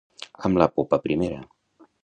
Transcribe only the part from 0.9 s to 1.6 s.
primera.